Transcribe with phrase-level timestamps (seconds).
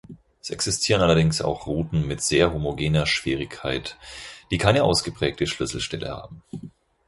[0.41, 3.97] Es existieren allerdings auch Routen mit sehr homogener Schwierigkeit,
[4.49, 6.41] die keine ausgeprägte Schlüsselstelle haben.